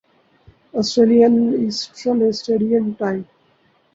Australian 0.73 1.35
Eastern 1.59 2.17
Standard 2.27 2.85
time 2.99 3.21